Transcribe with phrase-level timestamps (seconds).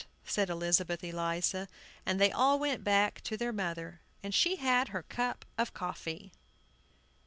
[0.25, 1.67] said Elizabeth Eliza;
[2.07, 6.31] and they all went back to their mother, and she had her cup of coffee.